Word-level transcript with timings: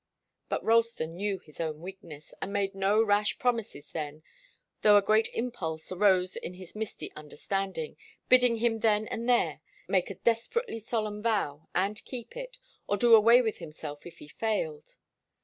But 0.49 0.63
Ralston 0.65 1.15
knew 1.15 1.37
his 1.37 1.59
own 1.59 1.79
weakness, 1.79 2.33
and 2.41 2.51
made 2.51 2.73
no 2.73 3.03
rash 3.03 3.37
promises 3.37 3.91
then, 3.91 4.23
though 4.81 4.97
a 4.97 5.01
great 5.03 5.27
impulse 5.31 5.91
arose 5.91 6.35
in 6.35 6.55
his 6.55 6.75
misty 6.75 7.11
understanding, 7.15 7.97
bidding 8.27 8.55
him 8.57 8.79
then 8.79 9.07
and 9.09 9.29
there 9.29 9.61
make 9.87 10.09
a 10.09 10.15
desperately 10.15 10.79
solemn 10.79 11.21
vow, 11.21 11.69
and 11.75 12.03
keep 12.03 12.35
it, 12.35 12.57
or 12.87 12.97
do 12.97 13.13
away 13.13 13.43
with 13.43 13.59
himself 13.59 14.07
if 14.07 14.17
he 14.17 14.27
failed. 14.27 14.95